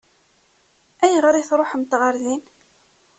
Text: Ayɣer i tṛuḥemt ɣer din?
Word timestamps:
Ayɣer 1.03 1.35
i 1.35 1.43
tṛuḥemt 1.49 1.97
ɣer 2.01 2.13
din? 2.23 2.43